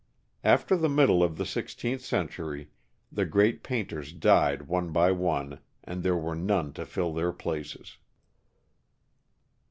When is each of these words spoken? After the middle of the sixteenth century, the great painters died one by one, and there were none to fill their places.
After 0.43 0.75
the 0.75 0.89
middle 0.89 1.21
of 1.21 1.37
the 1.37 1.45
sixteenth 1.45 2.01
century, 2.01 2.71
the 3.11 3.23
great 3.23 3.61
painters 3.61 4.13
died 4.13 4.63
one 4.63 4.91
by 4.91 5.11
one, 5.11 5.59
and 5.83 6.01
there 6.01 6.17
were 6.17 6.33
none 6.33 6.73
to 6.73 6.87
fill 6.87 7.13
their 7.13 7.31
places. 7.31 7.99